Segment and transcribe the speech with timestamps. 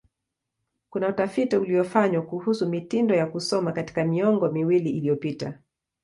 [0.89, 5.59] Kuna utafiti uliofanywa kuhusu mitindo ya kusoma katika miongo miwili iliyopita.